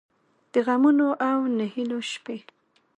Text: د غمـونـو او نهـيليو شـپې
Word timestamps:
د 0.53 0.55
غمـونـو 0.65 1.09
او 1.29 1.37
نهـيليو 1.57 2.01
شـپې 2.11 2.37